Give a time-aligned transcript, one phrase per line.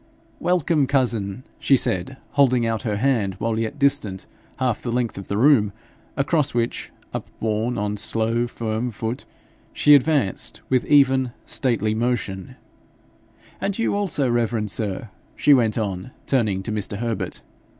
[0.39, 4.25] 'Welcome, cousin!' she said, holding out her hand while yet distant
[4.57, 5.73] half the length of the room,
[6.17, 9.25] across which, upborne on slow firm foot,
[9.73, 12.55] she advanced with even, stately motion,
[13.61, 16.97] 'And you also, reverend sir,' she went on, turning to Mr.
[16.97, 17.43] Herbert.